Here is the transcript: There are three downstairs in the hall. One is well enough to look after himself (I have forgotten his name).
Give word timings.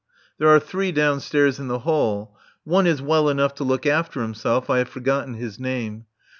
There 0.39 0.49
are 0.49 0.59
three 0.59 0.91
downstairs 0.91 1.59
in 1.59 1.67
the 1.67 1.77
hall. 1.81 2.35
One 2.63 2.87
is 2.87 3.03
well 3.03 3.29
enough 3.29 3.53
to 3.53 3.63
look 3.63 3.85
after 3.85 4.23
himself 4.23 4.67
(I 4.67 4.79
have 4.79 4.89
forgotten 4.89 5.35
his 5.35 5.59
name). 5.59 6.05